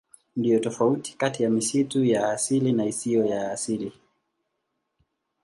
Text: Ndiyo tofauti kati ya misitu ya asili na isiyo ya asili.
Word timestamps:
Ndiyo 0.35 0.59
tofauti 0.59 1.17
kati 1.17 1.43
ya 1.43 1.49
misitu 1.49 2.05
ya 2.05 2.29
asili 2.31 2.71
na 2.71 2.85
isiyo 2.85 3.25
ya 3.25 3.51
asili. 3.51 3.93